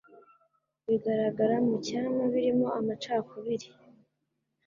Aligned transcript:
bigaragara 0.87 1.55
mu 1.65 1.75
cyama 1.85 2.23
birimo 2.33 2.67
amacakubiri, 2.79 3.67